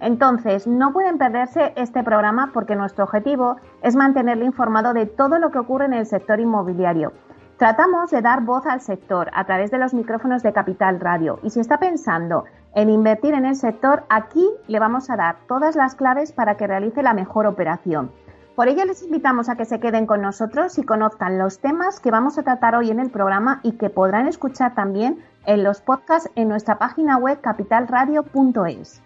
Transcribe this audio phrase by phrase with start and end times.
[0.00, 5.50] Entonces, no pueden perderse este programa porque nuestro objetivo es mantenerle informado de todo lo
[5.50, 7.12] que ocurre en el sector inmobiliario.
[7.56, 11.50] Tratamos de dar voz al sector a través de los micrófonos de Capital Radio y
[11.50, 12.44] si está pensando
[12.76, 16.68] en invertir en el sector, aquí le vamos a dar todas las claves para que
[16.68, 18.12] realice la mejor operación.
[18.54, 22.12] Por ello les invitamos a que se queden con nosotros y conozcan los temas que
[22.12, 26.30] vamos a tratar hoy en el programa y que podrán escuchar también en los podcasts
[26.36, 29.02] en nuestra página web capitalradio.es.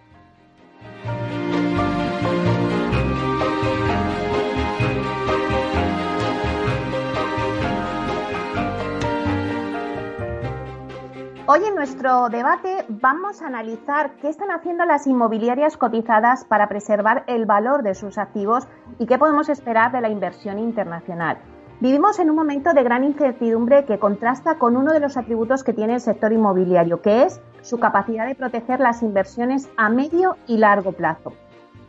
[11.54, 17.24] Hoy en nuestro debate vamos a analizar qué están haciendo las inmobiliarias cotizadas para preservar
[17.26, 18.66] el valor de sus activos
[18.98, 21.36] y qué podemos esperar de la inversión internacional.
[21.78, 25.74] Vivimos en un momento de gran incertidumbre que contrasta con uno de los atributos que
[25.74, 30.56] tiene el sector inmobiliario, que es su capacidad de proteger las inversiones a medio y
[30.56, 31.34] largo plazo.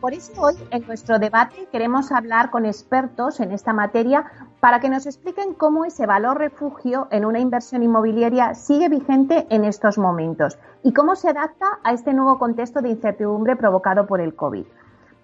[0.04, 4.30] Por eso hoy en nuestro debate queremos hablar con expertos en esta materia
[4.60, 9.64] para que nos expliquen cómo ese valor refugio en una inversión inmobiliaria sigue vigente en
[9.64, 14.34] estos momentos y cómo se adapta a este nuevo contexto de incertidumbre provocado por el
[14.34, 14.66] COVID.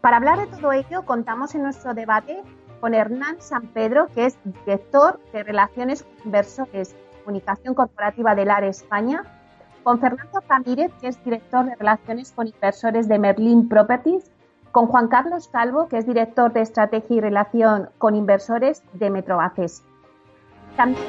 [0.00, 2.42] Para hablar de todo ello, contamos en nuestro debate
[2.80, 8.50] con Hernán San Pedro, que es director de Relaciones con Inversores y Comunicación Corporativa del
[8.50, 9.24] ARE España,
[9.82, 14.30] con Fernando Ramírez, que es director de Relaciones con Inversores de Merlin Properties,
[14.72, 19.82] con Juan Carlos Calvo, que es director de Estrategia y Relación con Inversores de Metrobaces.
[20.76, 21.04] También,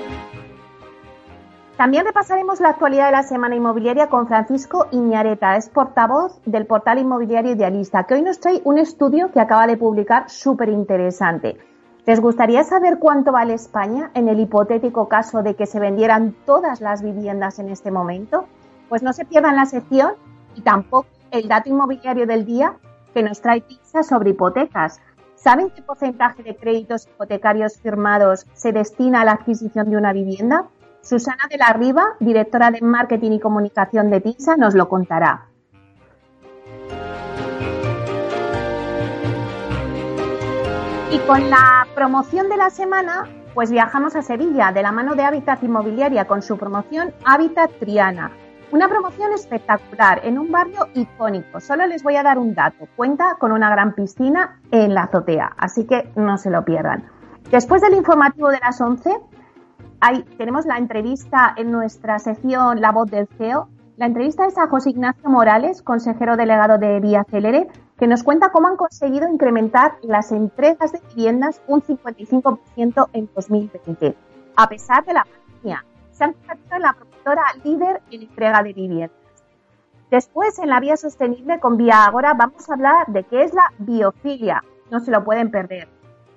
[1.77, 6.99] también repasaremos la actualidad de la semana inmobiliaria con Francisco Iñareta, es portavoz del portal
[6.99, 11.57] inmobiliario Idealista, que hoy nos trae un estudio que acaba de publicar súper interesante.
[12.05, 16.81] ¿Les gustaría saber cuánto vale España en el hipotético caso de que se vendieran todas
[16.81, 18.45] las viviendas en este momento?
[18.89, 20.13] Pues no se pierdan la sección
[20.55, 22.75] y tampoco el dato inmobiliario del día
[23.13, 25.01] que nos trae pizza sobre hipotecas.
[25.35, 30.67] ¿Saben qué porcentaje de créditos hipotecarios firmados se destina a la adquisición de una vivienda?
[31.01, 35.47] Susana de la Riva, directora de Marketing y Comunicación de TINSA, nos lo contará.
[41.11, 45.23] Y con la promoción de la semana, pues viajamos a Sevilla de la mano de
[45.23, 48.31] Hábitat Inmobiliaria con su promoción Hábitat Triana.
[48.71, 51.59] Una promoción espectacular en un barrio icónico.
[51.59, 52.87] Solo les voy a dar un dato.
[52.95, 57.03] Cuenta con una gran piscina en la azotea, así que no se lo pierdan.
[57.51, 59.13] Después del informativo de las 11,
[59.99, 63.67] ahí tenemos la entrevista en nuestra sección La Voz del CEO.
[63.97, 67.67] La entrevista es a José Ignacio Morales, consejero delegado de Vía Celere,
[67.97, 74.15] que nos cuenta cómo han conseguido incrementar las entregas de viviendas un 55% en 2020,
[74.55, 75.83] a pesar de la pandemia.
[76.11, 76.93] Se han convertido en la
[77.63, 79.17] líder en entrega de viviendas.
[80.09, 83.71] Después, en la vía sostenible con Vía Agora, vamos a hablar de qué es la
[83.77, 84.63] biofilia.
[84.89, 85.87] No se lo pueden perder.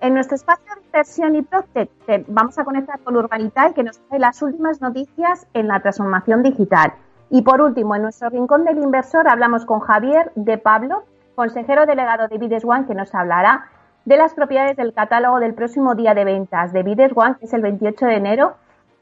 [0.01, 1.91] En nuestro espacio de inversión y Proctec
[2.29, 6.93] vamos a conectar con Urbanital, que nos trae las últimas noticias en la transformación digital.
[7.31, 12.29] Y por último, en nuestro rincón del inversor hablamos con Javier de Pablo, consejero delegado
[12.29, 13.67] de Vides One, que nos hablará
[14.05, 17.53] de las propiedades del catálogo del próximo día de ventas de Vides One, que es
[17.55, 18.55] el 28 de enero,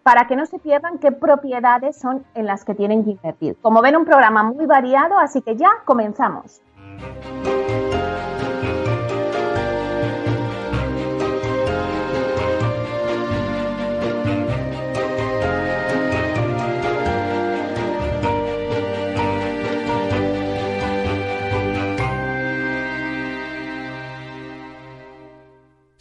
[0.02, 3.56] para que no se pierdan qué propiedades son en las que tienen que invertir.
[3.62, 6.60] Como ven, un programa muy variado, así que ya comenzamos.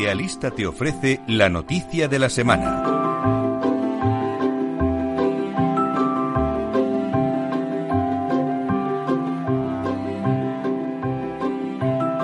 [0.00, 2.82] Idealista te ofrece la noticia de la semana.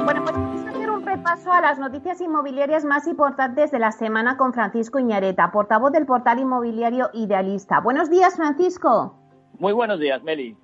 [0.04, 3.92] Bueno, pues vamos a hacer un repaso a las noticias inmobiliarias más importantes de la
[3.92, 7.80] semana con Francisco Iñareta, portavoz del portal inmobiliario Idealista.
[7.80, 9.18] Buenos días, Francisco.
[9.58, 10.56] Muy buenos días, Meli.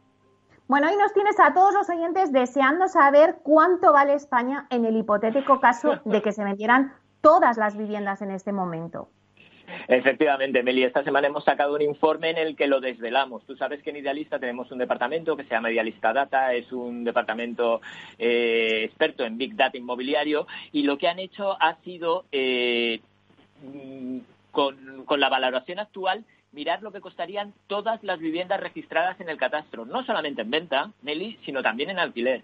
[0.66, 4.96] Bueno, hoy nos tienes a todos los oyentes deseando saber cuánto vale España en el
[4.96, 9.08] hipotético caso de que se vendieran todas las viviendas en este momento.
[9.88, 13.44] Efectivamente, Meli, esta semana hemos sacado un informe en el que lo desvelamos.
[13.46, 17.04] Tú sabes que en Idealista tenemos un departamento que se llama Idealista Data, es un
[17.04, 17.80] departamento
[18.18, 23.00] eh, experto en Big Data inmobiliario y lo que han hecho ha sido, eh,
[23.62, 24.18] mm,
[24.50, 29.38] con, con la valoración actual, mirar lo que costarían todas las viviendas registradas en el
[29.38, 32.42] catastro, no solamente en venta, Meli, sino también en alquiler.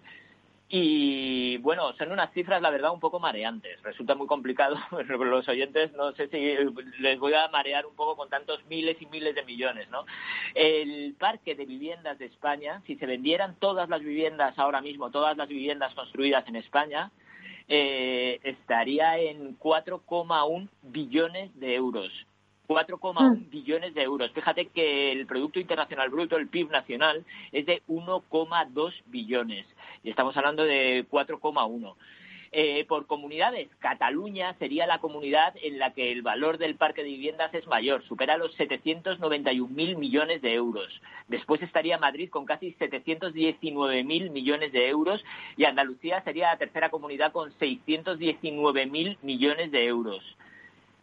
[0.70, 3.82] Y bueno, son unas cifras, la verdad, un poco mareantes.
[3.82, 4.76] Resulta muy complicado,
[5.24, 6.56] los oyentes, no sé si
[7.00, 10.04] les voy a marear un poco con tantos miles y miles de millones, ¿no?
[10.54, 15.38] El parque de viviendas de España, si se vendieran todas las viviendas ahora mismo, todas
[15.38, 17.10] las viviendas construidas en España,
[17.66, 22.10] eh, estaría en 4,1 billones de euros.
[22.68, 24.30] 4,1 billones de euros.
[24.32, 29.66] Fíjate que el Producto Internacional Bruto, el PIB nacional, es de 1,2 billones.
[30.10, 31.94] Estamos hablando de 4,1.
[32.50, 37.10] Eh, por comunidades, Cataluña sería la comunidad en la que el valor del parque de
[37.10, 40.88] viviendas es mayor, supera los 791.000 millones de euros.
[41.28, 45.22] Después estaría Madrid con casi 719.000 millones de euros
[45.58, 50.36] y Andalucía sería la tercera comunidad con 619.000 millones de euros.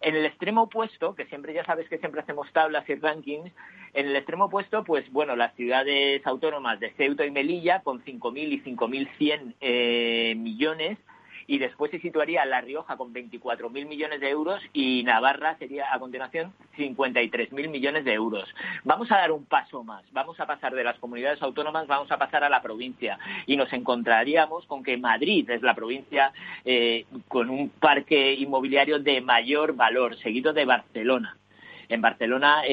[0.02, 3.52] En el extremo opuesto, que siempre ya sabes que siempre hacemos tablas y rankings,
[3.94, 8.38] en el extremo opuesto, pues bueno, las ciudades autónomas de Ceuta y Melilla con 5.000
[8.38, 11.00] y 5.100 eh, millones,
[11.48, 16.00] y después se situaría La Rioja con 24.000 millones de euros y Navarra sería a
[16.00, 18.48] continuación 53.000 millones de euros.
[18.84, 22.18] Vamos a dar un paso más, vamos a pasar de las comunidades autónomas, vamos a
[22.18, 26.32] pasar a la provincia y nos encontraríamos con que Madrid es la provincia
[26.64, 31.38] eh, con un parque inmobiliario de mayor valor, seguido de Barcelona.
[31.90, 32.64] En Barcelona,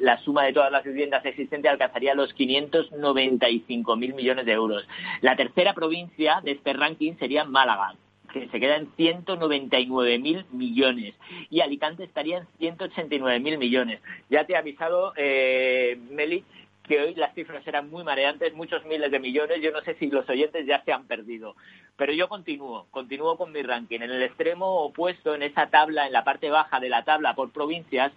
[0.00, 4.86] la suma de todas las viviendas existentes alcanzaría los 595.000 millones de euros.
[5.20, 7.94] La tercera provincia de este ranking sería Málaga,
[8.32, 11.14] que se queda en 199.000 millones
[11.50, 14.00] y Alicante estaría en 189.000 millones.
[14.30, 16.44] Ya te he avisado, eh, Meli,
[16.86, 19.60] que hoy las cifras eran muy mareantes, muchos miles de millones.
[19.60, 21.56] Yo no sé si los oyentes ya se han perdido.
[21.96, 24.00] Pero yo continúo, continúo con mi ranking.
[24.00, 27.52] En el extremo opuesto, en esa tabla, en la parte baja de la tabla por
[27.52, 28.12] provincias,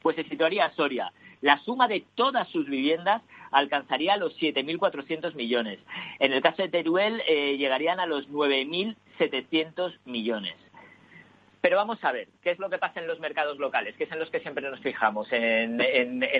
[0.00, 1.12] pues se situaría Soria.
[1.40, 5.78] La suma de todas sus viviendas alcanzaría los 7.400 millones.
[6.18, 10.54] En el caso de Teruel eh, llegarían a los 9.700 millones.
[11.62, 13.94] Pero vamos a ver, ¿qué es lo que pasa en los mercados locales?
[13.96, 15.28] ¿Qué es en los que siempre nos fijamos?
[15.30, 15.78] En,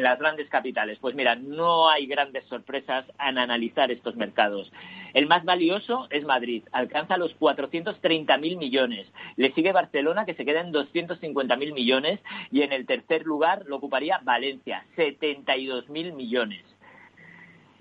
[0.03, 0.99] las grandes capitales.
[1.01, 4.73] Pues mira, no hay grandes sorpresas en analizar estos mercados.
[5.15, 9.07] El más valioso es Madrid, alcanza los 430.000 millones.
[9.37, 12.19] Le sigue Barcelona, que se queda en 250.000 millones.
[12.51, 16.65] Y en el tercer lugar lo ocuparía Valencia, 72.000 millones.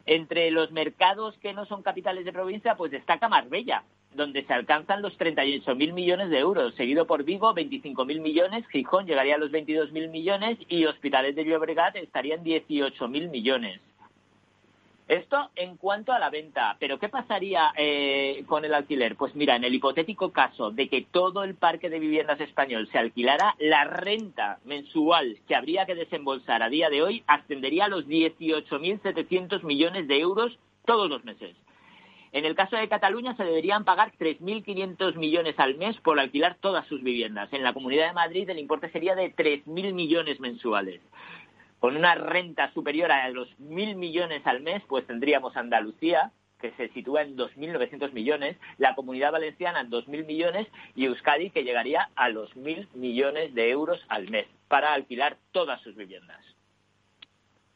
[0.06, 5.02] Entre los mercados que no son capitales de provincia, pues destaca Marbella, donde se alcanzan
[5.02, 10.10] los 38.000 millones de euros, seguido por Vigo, 25.000 millones, Gijón llegaría a los 22.000
[10.10, 13.80] millones y Hospitales de Llobregat estarían 18.000 millones.
[15.12, 19.18] Esto en cuanto a la venta, pero ¿qué pasaría eh, con el alquiler?
[19.18, 22.98] Pues mira, en el hipotético caso de que todo el parque de viviendas español se
[22.98, 28.08] alquilara, la renta mensual que habría que desembolsar a día de hoy ascendería a los
[28.08, 31.58] 18.700 millones de euros todos los meses.
[32.34, 36.88] En el caso de Cataluña se deberían pagar 3.500 millones al mes por alquilar todas
[36.88, 37.52] sus viviendas.
[37.52, 41.02] En la Comunidad de Madrid el importe sería de 3.000 millones mensuales.
[41.80, 46.88] Con una renta superior a los 1.000 millones al mes, pues tendríamos Andalucía, que se
[46.90, 52.30] sitúa en 2.900 millones, la Comunidad Valenciana en 2.000 millones y Euskadi, que llegaría a
[52.30, 56.40] los 1.000 millones de euros al mes para alquilar todas sus viviendas.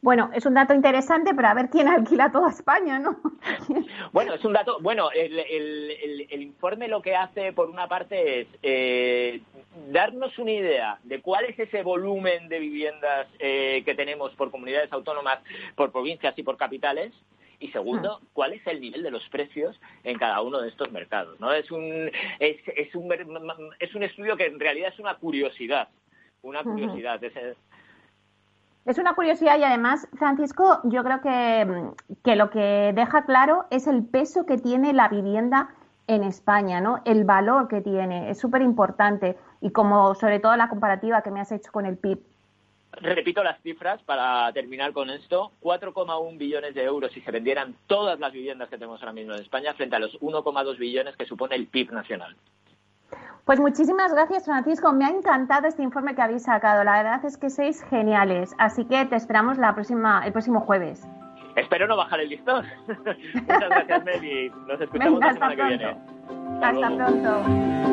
[0.06, 3.18] Bueno, es un dato interesante, pero a ver quién alquila toda España, ¿no?
[4.12, 4.78] bueno, es un dato.
[4.80, 9.40] Bueno, el, informe lo que hace, por una parte, es eh,
[9.88, 14.92] darnos una idea de cuál es ese volumen de viviendas eh, que tenemos por comunidades
[14.92, 15.40] autónomas,
[15.74, 17.12] por provincias y por capitales.
[17.58, 18.26] Y segundo, ah.
[18.32, 21.40] cuál es el nivel de los precios en cada uno de estos mercados.
[21.40, 21.52] ¿no?
[21.52, 23.12] Es, un, es, es, un,
[23.80, 25.88] es un estudio que en realidad es una curiosidad.
[26.42, 27.24] Una curiosidad.
[27.24, 27.34] Es
[28.98, 34.46] una curiosidad y además, Francisco, yo creo que, lo que deja claro es el peso
[34.46, 35.70] que tiene la vivienda
[36.06, 37.02] en España, ¿no?
[37.04, 41.40] El valor que tiene es súper importante y como sobre todo la comparativa que me
[41.40, 42.20] has hecho con el PIB.
[42.92, 45.50] Repito las cifras para terminar con esto.
[45.62, 49.42] 4,1 billones de euros si se vendieran todas las viviendas que tenemos ahora mismo en
[49.42, 52.36] España frente a los 1,2 billones que supone el PIB nacional.
[53.44, 54.92] Pues muchísimas gracias, Francisco.
[54.92, 56.82] Me ha encantado este informe que habéis sacado.
[56.82, 58.54] La verdad es que sois geniales.
[58.58, 61.06] Así que te esperamos la próxima, el próximo jueves.
[61.54, 62.66] Espero no bajar el listón.
[62.86, 64.50] Muchas gracias, Meli.
[64.66, 65.96] Nos escuchamos la semana que viene.
[66.60, 67.85] hasta pronto.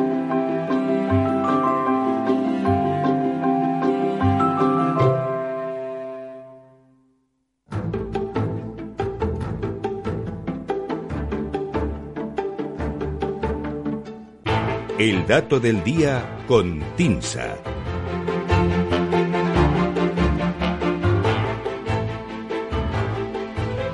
[14.96, 17.56] El dato del día con Tinsa.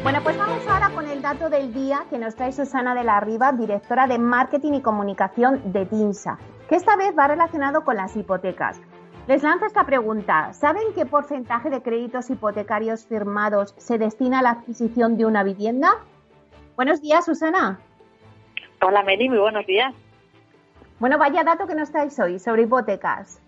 [0.02, 3.18] Bueno, pues vamos ahora con el dato del día que nos trae Susana de la
[3.20, 6.38] Riva, directora de Marketing y Comunicación de TINSA,
[6.68, 8.78] que esta vez va relacionado con las hipotecas.
[9.26, 10.52] Les lanzo esta pregunta.
[10.52, 15.92] ¿Saben qué porcentaje de créditos hipotecarios firmados se destina a la adquisición de una vivienda?
[16.76, 17.80] Buenos días, Susana.
[18.82, 19.94] Hola, Meli, muy buenos días.
[21.00, 23.42] Bueno, vaya dato que nos estáis hoy sobre hipotecas.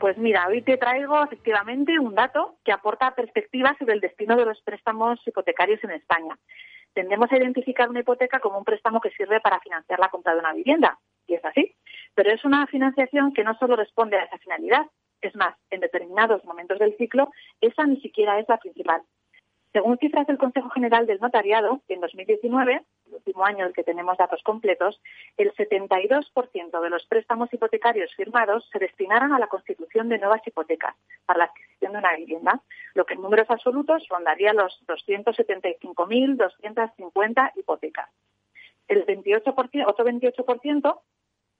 [0.00, 4.46] Pues mira, hoy te traigo efectivamente un dato que aporta perspectivas sobre el destino de
[4.46, 6.38] los préstamos hipotecarios en España.
[6.94, 10.40] Tendemos a identificar una hipoteca como un préstamo que sirve para financiar la compra de
[10.40, 11.74] una vivienda, y es así.
[12.14, 14.86] Pero es una financiación que no solo responde a esa finalidad,
[15.20, 19.02] es más, en determinados momentos del ciclo, esa ni siquiera es la principal.
[19.76, 23.84] Según cifras del Consejo General del Notariado, en 2019, el último año en el que
[23.84, 25.02] tenemos datos completos,
[25.36, 30.96] el 72% de los préstamos hipotecarios firmados se destinaron a la constitución de nuevas hipotecas
[31.26, 32.62] para la adquisición de una vivienda,
[32.94, 38.08] lo que en números absolutos rondaría los 275.250 hipotecas.
[38.88, 41.00] El 28%, otro 28%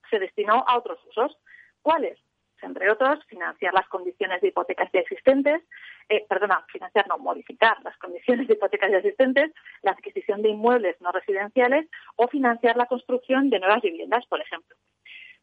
[0.09, 1.37] se destinó a otros usos.
[1.83, 2.19] ¿Cuáles?
[2.63, 5.63] Entre otros, financiar las condiciones de hipotecas ya existentes,
[6.09, 11.01] eh, perdona, financiar, no, modificar las condiciones de hipotecas ya existentes, la adquisición de inmuebles
[11.01, 14.77] no residenciales o financiar la construcción de nuevas viviendas, por ejemplo.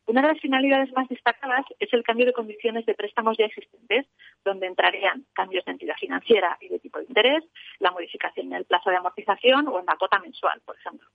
[0.06, 4.06] Una de las finalidades más destacadas es el cambio de condiciones de préstamos ya existentes,
[4.44, 7.44] donde entrarían cambios de entidad financiera y de tipo de interés,
[7.80, 11.08] la modificación en el plazo de amortización o en la cuota mensual, por ejemplo.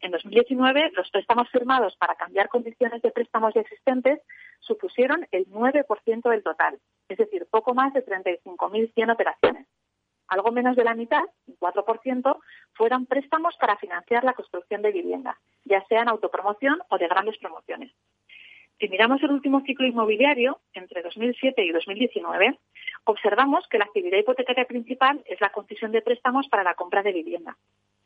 [0.00, 4.20] En 2019, los préstamos firmados para cambiar condiciones de préstamos ya existentes
[4.60, 6.78] supusieron el 9% del total,
[7.08, 9.66] es decir, poco más de 35.100 operaciones.
[10.28, 12.38] Algo menos de la mitad, un 4%,
[12.74, 17.38] fueron préstamos para financiar la construcción de vivienda, ya sea en autopromoción o de grandes
[17.38, 17.92] promociones.
[18.78, 22.58] Si miramos el último ciclo inmobiliario, entre 2007 y 2019,
[23.04, 27.12] observamos que la actividad hipotecaria principal es la concesión de préstamos para la compra de
[27.12, 27.56] vivienda.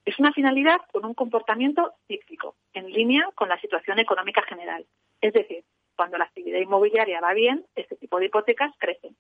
[0.07, 4.87] Es una finalidad con un comportamiento cíclico, en línea con la situación económica general.
[5.21, 5.62] Es decir,
[5.95, 9.14] cuando la actividad inmobiliaria va bien, este tipo de hipotecas crecen.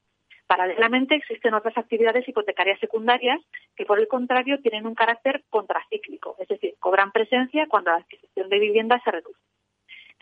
[0.46, 3.40] Paralelamente existen otras actividades hipotecarias secundarias
[3.76, 8.48] que, por el contrario, tienen un carácter contracíclico, es decir, cobran presencia cuando la adquisición
[8.48, 9.51] de vivienda se reduce.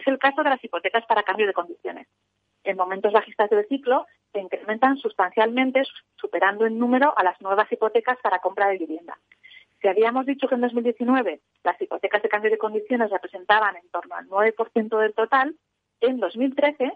[0.00, 2.09] Es el caso de las hipotecas para cambio de condiciones.
[2.64, 5.83] En momentos bajistas del ciclo se incrementan sustancialmente,
[6.16, 9.19] superando en número a las nuevas hipotecas para compra de vivienda.
[9.80, 14.14] Si habíamos dicho que en 2019 las hipotecas de cambio de condiciones representaban en torno
[14.14, 15.54] al 9% del total,
[16.00, 16.92] en 2013,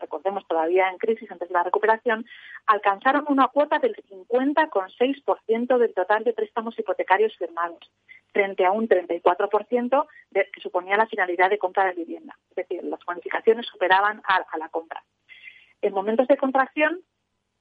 [0.00, 2.26] recordemos todavía en crisis antes de la recuperación,
[2.66, 7.90] alcanzaron una cuota del 50,6% del total de préstamos hipotecarios firmados,
[8.32, 12.36] frente a un 34% que suponía la finalidad de compra de vivienda.
[12.50, 15.02] Es decir, las cuantificaciones superaban a la compra.
[15.82, 17.00] En momentos de contracción,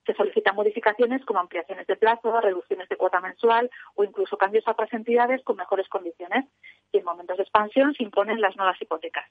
[0.06, 4.72] se solicitan modificaciones como ampliaciones de plazo, reducciones de cuota mensual o incluso cambios a
[4.72, 6.46] otras entidades con mejores condiciones.
[6.92, 9.30] Y en momentos de expansión se imponen las nuevas hipotecas.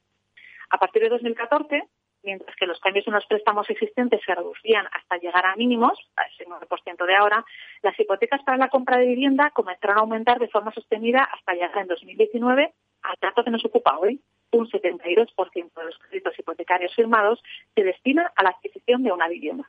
[0.71, 1.83] A partir de 2014,
[2.29, 6.25] mientras que los cambios en los préstamos existentes se reducían hasta llegar a mínimos, a
[6.25, 7.43] ese 9% de ahora,
[7.83, 11.79] las hipotecas para la compra de vivienda comenzaron a aumentar de forma sostenida hasta llegar
[11.79, 14.21] en 2019 al dato que nos ocupa hoy.
[14.53, 17.43] Un 72% de los créditos hipotecarios firmados
[17.75, 19.65] se destina a la adquisición de una vivienda.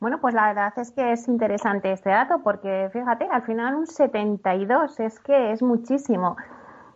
[0.00, 3.86] Bueno, pues la verdad es que es interesante este dato porque fíjate, al final un
[3.86, 6.38] 72 es que es muchísimo.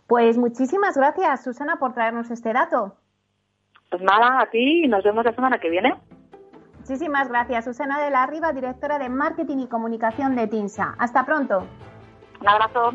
[0.06, 2.96] Pues muchísimas gracias, Susana, por traernos este dato.
[3.92, 5.94] Pues nada, a ti y nos vemos la semana que viene.
[6.78, 10.94] Muchísimas gracias, Susana de la Riva, directora de Marketing y Comunicación de TINSA.
[10.98, 11.66] Hasta pronto.
[12.40, 12.94] Un abrazo.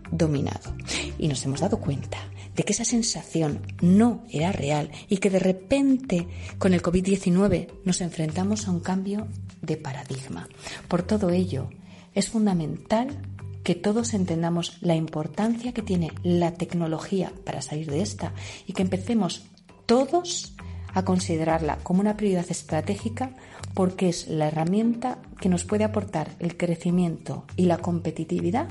[0.11, 0.75] dominado.
[1.17, 2.17] Y nos hemos dado cuenta
[2.55, 8.01] de que esa sensación no era real y que de repente con el COVID-19 nos
[8.01, 9.27] enfrentamos a un cambio
[9.61, 10.47] de paradigma.
[10.87, 11.69] Por todo ello,
[12.13, 13.21] es fundamental
[13.63, 18.33] que todos entendamos la importancia que tiene la tecnología para salir de esta
[18.67, 19.43] y que empecemos
[19.85, 20.53] todos
[20.93, 23.31] a considerarla como una prioridad estratégica
[23.73, 28.67] porque es la herramienta que nos puede aportar el crecimiento y la competitividad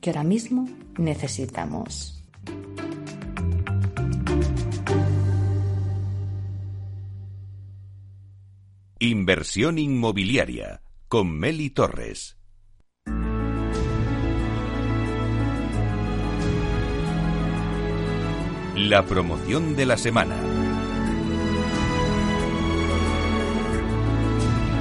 [0.00, 2.14] que ahora mismo necesitamos.
[9.00, 12.36] Inversión inmobiliaria con Meli Torres.
[18.74, 20.67] La promoción de la semana.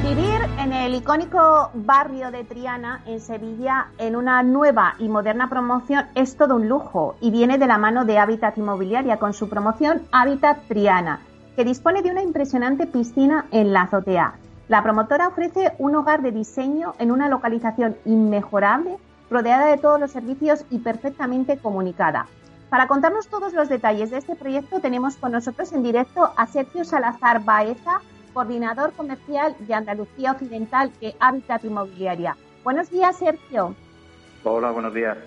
[0.08, 6.06] Vivir en el icónico barrio de Triana, en Sevilla, en una nueva y moderna promoción
[6.16, 10.04] es todo un lujo y viene de la mano de Hábitat Inmobiliaria con su promoción
[10.14, 11.20] Hábitat Triana,
[11.58, 14.36] que dispone de una impresionante piscina en la azotea.
[14.70, 20.12] La promotora ofrece un hogar de diseño en una localización inmejorable, rodeada de todos los
[20.12, 22.28] servicios y perfectamente comunicada.
[22.70, 26.86] Para contarnos todos los detalles de este proyecto tenemos con nosotros en directo a Sergio
[26.86, 28.00] Salazar Baeza,
[28.38, 32.38] coordinador comercial de Andalucía Occidental de Hábitat Inmobiliaria.
[32.64, 33.74] Buenos días, Sergio.
[34.44, 35.18] Hola, buenos días.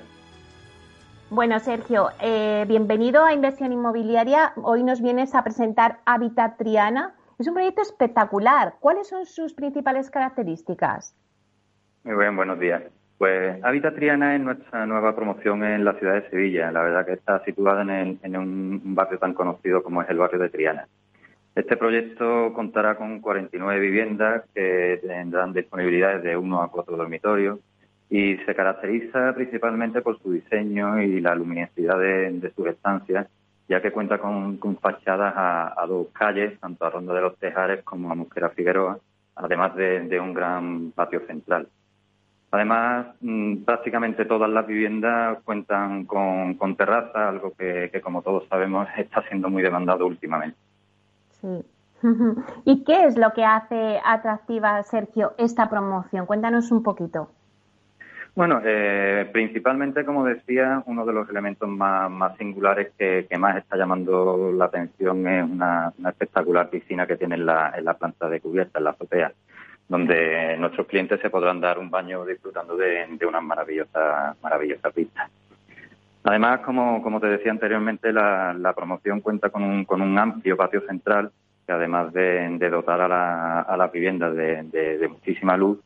[1.28, 4.52] Bueno, Sergio, eh, bienvenido a Inversión Inmobiliaria.
[4.62, 7.16] Hoy nos vienes a presentar Hábitat Triana.
[7.40, 8.74] Es un proyecto espectacular.
[8.78, 11.16] ¿Cuáles son sus principales características?
[12.04, 12.80] Muy bien, buenos días.
[13.18, 16.70] Pues Hábitat Triana es nuestra nueva promoción en la ciudad de Sevilla.
[16.70, 20.38] La verdad que está situada en, en un barrio tan conocido como es el barrio
[20.38, 20.86] de Triana.
[21.60, 27.58] Este proyecto contará con 49 viviendas que tendrán disponibilidades de 1 a 4 dormitorios
[28.08, 33.28] y se caracteriza principalmente por su diseño y la luminosidad de, sus estancias,
[33.68, 38.10] ya que cuenta con, fachadas a, dos calles, tanto a Ronda de los Tejares como
[38.10, 38.98] a Mosquera Figueroa,
[39.36, 41.68] además de, un gran patio central.
[42.52, 49.20] Además, mm, prácticamente todas las viviendas cuentan con, terraza, algo que, como todos sabemos, está
[49.28, 50.69] siendo muy demandado últimamente.
[51.40, 51.64] Sí.
[52.64, 56.26] ¿Y qué es lo que hace atractiva, Sergio, esta promoción?
[56.26, 57.30] Cuéntanos un poquito.
[58.34, 64.52] Bueno, eh, principalmente, como decía, uno de los elementos más, singulares que, más está llamando
[64.56, 68.90] la atención es una, espectacular piscina que tiene en la, planta de cubierta, en la
[68.90, 69.32] azotea,
[69.88, 75.28] donde nuestros clientes se podrán dar un baño disfrutando de, una maravillosa, maravillosa pista.
[76.22, 81.30] Además, como, te decía anteriormente, la, promoción cuenta con un, con un amplio patio central
[81.66, 85.78] que además de, dotar a la, a la vivienda de, muchísima luz,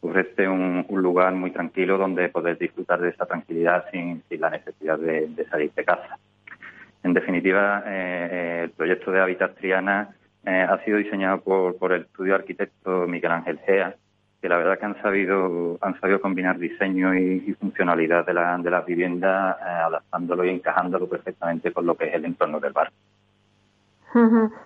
[0.00, 5.46] ofrece un, lugar muy tranquilo donde poder disfrutar de esa tranquilidad sin, la necesidad de,
[5.50, 6.18] salir de casa.
[7.02, 10.10] En definitiva, eh, el proyecto de Habitat Triana
[10.44, 13.94] eh, ha sido diseñado por, por el estudio arquitecto Miguel Ángel Gea,
[14.40, 18.70] que la verdad que han sabido han sabido combinar diseño y, funcionalidad de, la, de
[18.70, 22.94] las viviendas, eh, adaptándolo y encajándolo perfectamente con lo que es el entorno del barrio.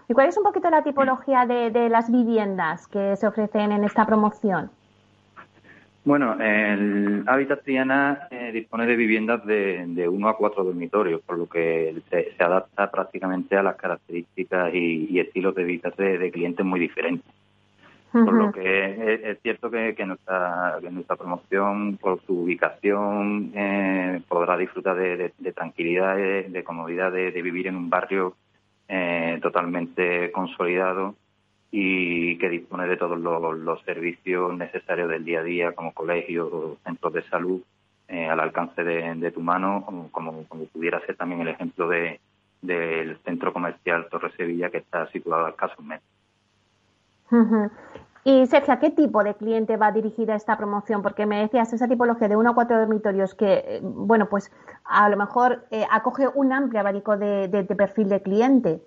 [0.08, 3.84] ¿Y cuál es un poquito la tipología de, de las viviendas que se ofrecen en
[3.84, 4.70] esta promoción?
[6.04, 11.38] Bueno, el Hábitat Triana eh, dispone de viviendas de, de uno a cuatro dormitorios, por
[11.38, 16.80] lo que se, adapta prácticamente a las características y, estilos de vida de, clientes muy
[16.80, 17.31] diferentes.
[18.12, 24.96] Por lo que es, cierto que, nuestra, nuestra promoción, por su ubicación, eh, podrá disfrutar
[24.96, 28.36] de, tranquilidad, de, comodidad de, vivir en un barrio
[28.86, 31.14] eh, totalmente consolidado
[31.70, 37.14] y que dispone de todos los, servicios necesarios del día a día, como colegios, centros
[37.14, 37.62] de salud,
[38.08, 42.20] eh, al alcance de, tu mano, como, como, pudiera ser también el ejemplo de,
[42.60, 46.11] del centro comercial Torre Sevilla, que está situado al caso metros.
[48.24, 51.02] Y Sergio, ¿a qué tipo de cliente va dirigida esta promoción?
[51.02, 54.52] Porque me decías esa tipología de uno a cuatro dormitorios que, eh, bueno, pues
[54.84, 58.80] a lo mejor eh, acoge un amplio abanico de perfil de cliente.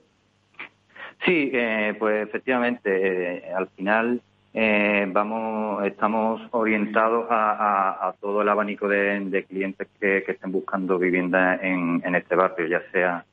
[1.24, 4.22] Sí, eh, pues efectivamente, eh, al final
[4.54, 12.02] eh, vamos, estamos orientados a, todo el abanico de, clientes que, estén buscando vivienda en,
[12.16, 13.26] este barrio, ya sea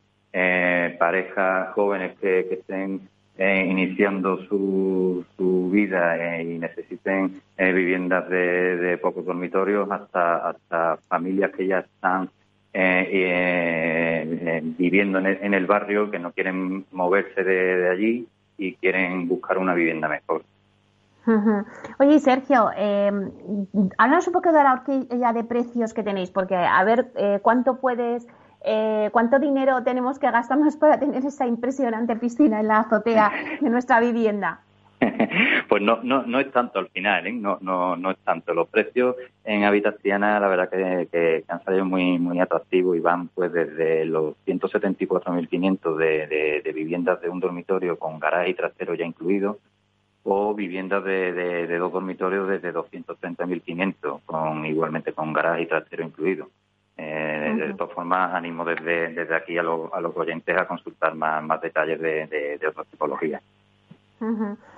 [0.99, 5.25] parejas jóvenes que, estén iniciando su,
[5.73, 12.29] vida y necesiten viviendas de, de, pocos dormitorios, hasta, hasta familias que ya están
[12.75, 19.59] eh, eh, viviendo en el, barrio, que no quieren moverse de, allí y quieren buscar
[19.59, 20.43] una vivienda mejor.
[21.99, 23.13] Oye, Sergio, eh,
[23.99, 27.77] háblanos un poco de la horquilla de precios que tenéis, porque a ver eh, cuánto
[27.79, 28.27] puedes,
[28.65, 33.71] eh, cuánto dinero tenemos que gastarnos para tener esa impresionante piscina en la azotea de
[33.71, 34.61] nuestra vivienda.
[35.69, 37.33] pues no, no, es tanto al final, ¿eh?
[37.33, 38.55] no, no, no es tanto.
[38.55, 43.29] Los precios en habitaciones, la verdad que, que, han salido muy, muy atractivos y van
[43.29, 48.95] pues desde los 174.500 de, de, de viviendas de un dormitorio con garaje y trasero
[48.95, 49.59] ya incluido,
[50.25, 56.49] o viviendas de, de, dos dormitorios desde 230.500, con igualmente con garaje y trasero incluido.
[57.69, 61.43] De todas formas, animo desde, desde aquí a, los a los oyentes a consultar más,
[61.43, 63.43] más detalles de, de otras tipologías.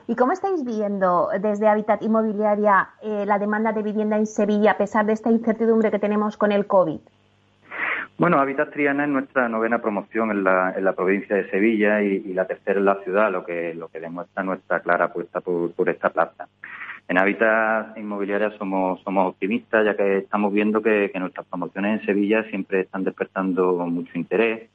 [0.07, 4.79] ¿Y cómo estáis viendo desde Habitat Inmobiliaria eh, la demanda de vivienda en Sevilla a
[4.79, 7.01] pesar de esta incertidumbre que tenemos con el COVID?
[8.16, 12.33] Bueno, Habitat Triana es nuestra novena promoción en la, en la provincia de Sevilla y,
[12.33, 15.88] la tercera en la ciudad, lo que, lo que demuestra nuestra clara apuesta por, por
[15.88, 16.47] esta plaza.
[17.07, 22.45] En Habitat Inmobiliaria somos, somos optimistas, ya que estamos viendo que, nuestras promociones en Sevilla
[22.45, 24.71] siempre están despertando mucho interés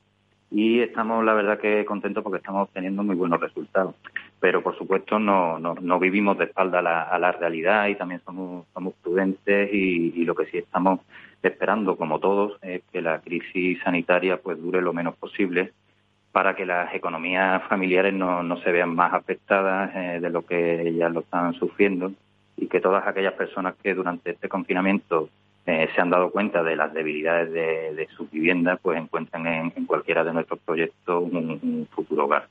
[0.52, 3.96] y estamos, la verdad, que contentos porque estamos obteniendo muy buenos resultados.
[4.40, 8.66] Pero, por supuesto, no, no, no vivimos de espalda a la, realidad y también somos,
[8.74, 11.02] somos prudentes y, lo que sí estamos
[11.42, 15.72] esperando, como todos, es que la crisis sanitaria pues dure lo menos posible
[16.32, 21.10] para que las economías familiares no, se vean más afectadas eh, de lo que ya
[21.10, 22.12] lo están sufriendo
[22.56, 25.30] y que todas aquellas personas que durante este confinamiento
[25.66, 29.86] eh, se han dado cuenta de las debilidades de, de sus viviendas, pues encuentran en,
[29.86, 32.48] cualquiera de nuestros proyectos un, futuro hogar.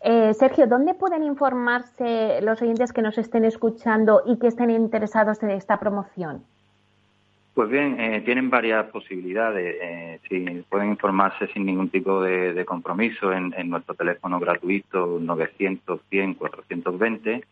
[0.00, 5.42] Eh, Sergio, ¿dónde pueden informarse los oyentes que nos estén escuchando y que estén interesados
[5.42, 6.44] en esta promoción?
[7.54, 10.20] Pues bien, eh, tienen varias posibilidades.
[10.68, 17.44] pueden informarse sin ningún tipo de, compromiso en, en, nuestro teléfono gratuito 900 100 420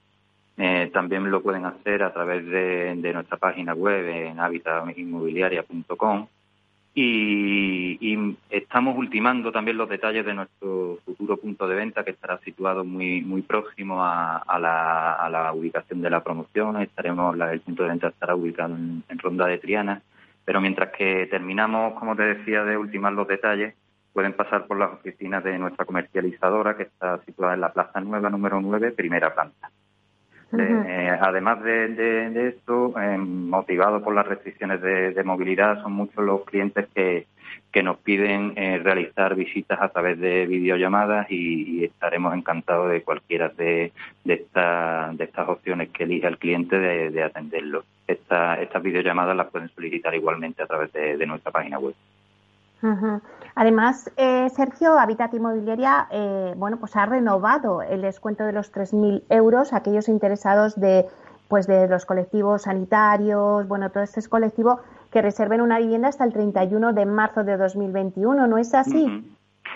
[0.59, 6.27] eh, también lo pueden hacer a través de, nuestra página web en habitatinmobiliaria.com
[6.95, 12.39] y, y, estamos ultimando también los detalles de nuestro futuro punto de venta que estará
[12.41, 16.81] situado muy muy próximo a, la, ubicación de la promoción.
[16.83, 20.03] Estaremos el punto de venta estará ubicado en, en Ronda de Triana,
[20.45, 23.75] pero mientras que terminamos, como te decía, de ultimar los detalles,
[24.13, 28.29] pueden pasar por las oficinas de nuestra comercializadora que está situada en la Plaza Nueva
[28.29, 29.71] número 9, primera planta.
[30.59, 36.89] Eh, además de, esto, eh, motivados por las restricciones de, movilidad, son muchos los clientes
[36.95, 37.27] que,
[37.71, 43.49] que nos piden eh, realizar visitas a través de videollamadas y, estaremos encantados de cualquiera
[43.49, 43.93] de,
[44.25, 47.85] de, de estas opciones que elija el cliente de, atenderlo.
[48.07, 51.95] estas videollamadas las pueden solicitar igualmente a través de nuestra página web.
[53.55, 59.25] Además, eh, Sergio, Habitat Inmobiliaria, eh, bueno, pues ha renovado el descuento de los 3.000
[59.29, 61.07] euros a aquellos interesados de,
[61.49, 66.25] pues de los colectivos sanitarios, bueno, todo este es colectivo que reserven una vivienda hasta
[66.25, 69.07] el 31 de marzo de 2021, ¿no es así?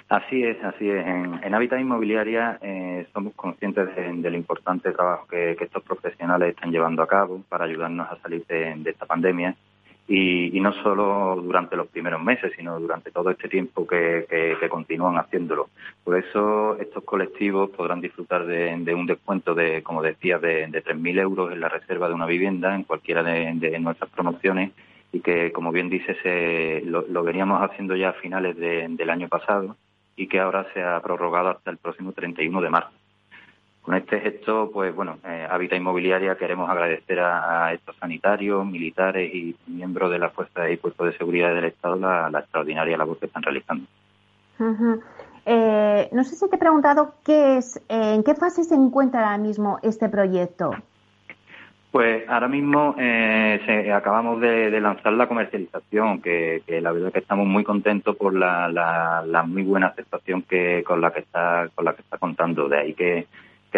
[0.09, 1.05] Así es, así es.
[1.05, 7.03] En, en Hábitat Inmobiliaria eh, somos conscientes del importante trabajo que, estos profesionales están llevando
[7.03, 9.57] a cabo para ayudarnos a salir de, esta pandemia
[10.09, 14.27] y, no solo durante los primeros meses, sino durante todo este tiempo que,
[14.71, 15.69] continúan haciéndolo.
[16.05, 21.21] Por eso estos colectivos podrán disfrutar de, un descuento de, como decía, de, de 3.000
[21.21, 24.73] euros en la reserva de una vivienda en cualquiera de, nuestras promociones
[25.13, 29.77] y que, como bien dice, se, lo, veníamos haciendo ya a finales del año pasado
[30.17, 33.06] y que ahora se ha prorrogado hasta el próximo 31 de marzo.
[33.87, 39.55] Con este gesto, pues bueno, eh, Hábitat Inmobiliaria queremos agradecer a, estos sanitarios, militares y
[39.69, 43.45] miembros de las fuerzas y cuerpos de seguridad del Estado la, extraordinaria labor que están
[43.45, 43.87] realizando.
[45.47, 49.21] Eh, no sé si te he preguntado qué es, eh, en qué fase se encuentra
[49.21, 50.73] ahora mismo este proyecto.
[51.93, 57.47] Pues ahora mismo eh, acabamos de, lanzar la comercialización, que, la verdad es que estamos
[57.47, 62.03] muy contentos por la, muy buena aceptación que con la que está con la que
[62.03, 62.69] está contando.
[62.69, 63.29] De ahí que,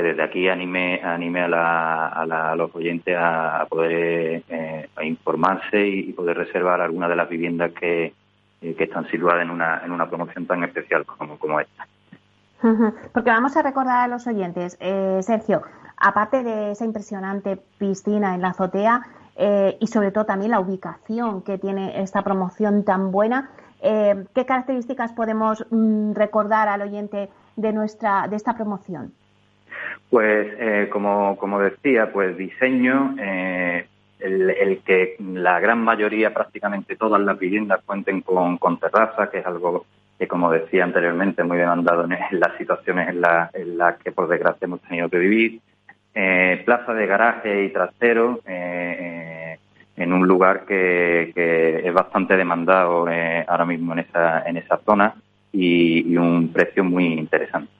[0.02, 7.08] desde aquí anime anime a, los oyentes a, poder eh, informarse y, poder reservar algunas
[7.08, 8.12] de las viviendas que,
[8.60, 11.86] eh, están situadas en una en una promoción tan especial como como esta.
[13.12, 14.76] Porque vamos a recordar a los oyentes,
[15.20, 15.62] Sergio,
[15.96, 19.02] aparte de esa impresionante piscina en la azotea
[19.36, 24.44] eh, y sobre todo también la ubicación que tiene esta promoción tan buena, eh, ¿qué
[24.44, 29.12] características podemos mm, recordar al oyente de nuestra de esta promoción?
[30.10, 33.14] Pues eh, como, como decía, pues diseño,
[34.18, 39.46] el, que la gran mayoría, prácticamente todas las viviendas cuenten con, con terraza, que es
[39.46, 39.84] algo
[40.18, 43.22] que, como decía anteriormente, muy demandado en, las situaciones en,
[43.54, 45.60] en las que, por desgracia, hemos tenido que vivir.
[46.20, 48.96] Eh, plaza de garaje y trasero eh,
[49.54, 49.58] eh,
[49.96, 51.32] en un lugar que,
[51.84, 53.06] es bastante demandado
[53.46, 55.14] ahora mismo en esa, en esa zona
[55.52, 57.70] y, un precio muy interesante.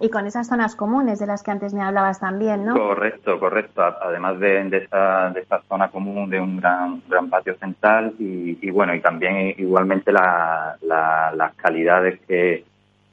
[0.00, 2.74] Y con esas zonas comunes de las que antes me hablabas también, ¿no?
[2.74, 3.82] Correcto, correcto.
[3.82, 8.70] Además de, de, esa, de esa zona común, de un gran, gran patio central y,
[8.70, 12.64] bueno, y también igualmente las calidades que,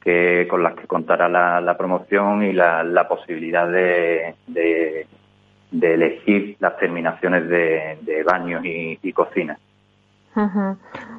[0.02, 5.06] que con las que contará la, promoción y la, posibilidad de, de,
[5.80, 9.12] elegir las terminaciones de, baños y,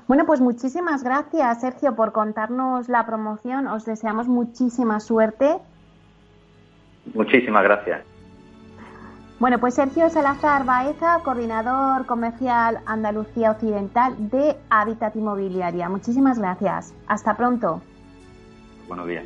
[0.08, 3.68] Bueno, pues muchísimas gracias, Sergio, por contarnos la promoción.
[3.68, 5.58] Os deseamos muchísima suerte.
[7.14, 8.04] Muchísimas gracias.
[9.40, 15.90] Bueno, pues Sergio Salazar Baeza, coordinador comercial Andalucía Occidental de Hábitat Inmobiliaria.
[15.90, 16.94] Muchísimas gracias.
[17.08, 17.82] Hasta pronto.
[18.88, 19.26] Buenos días.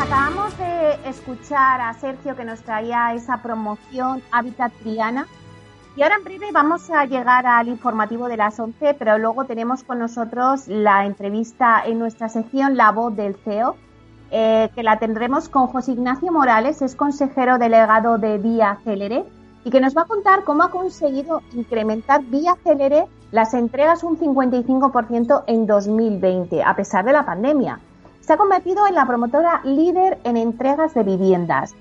[0.00, 5.26] Acabamos de escuchar a Sergio que nos traía esa promoción Hábitat Triana.
[5.96, 9.82] Y ahora en breve vamos a llegar al informativo de las 11, pero luego tenemos
[9.82, 13.74] con nosotros la entrevista en nuestra sección La Voz del CEO
[14.30, 19.24] eh, que la tendremos con José Ignacio Morales, es consejero delegado de Vía Célere,
[19.64, 24.16] y que nos va a contar cómo ha conseguido incrementar Vía Célere las entregas un
[24.16, 27.80] 55% en 2020, a pesar de la pandemia.
[28.28, 31.74] Se ha convertido en la promotora líder en entregas de viviendas.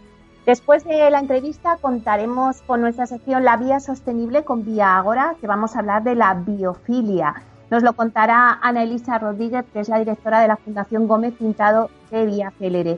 [0.45, 5.47] Después de la entrevista contaremos con nuestra sección La Vía Sostenible con Vía Agora, que
[5.47, 7.35] vamos a hablar de la biofilia
[7.69, 11.89] nos lo contará Ana Elisa Rodríguez, que es la directora de la Fundación Gómez Pintado
[12.11, 12.97] de Vía Celere.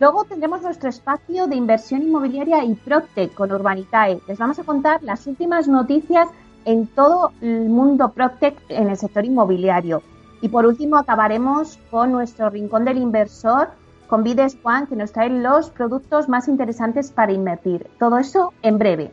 [0.00, 4.22] Luego tendremos nuestro espacio de inversión inmobiliaria y Proctec con Urbanitae.
[4.26, 6.26] Les vamos a contar las últimas noticias
[6.64, 10.02] en todo el mundo Proctec en el sector inmobiliario.
[10.40, 13.68] Y por último acabaremos con nuestro rincón del inversor
[14.08, 17.86] con Vides One que nos trae los productos más interesantes para invertir.
[17.98, 19.12] Todo eso en breve.